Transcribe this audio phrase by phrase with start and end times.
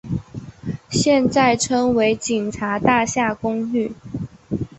[0.89, 3.91] 现在称为警察大厦公寓。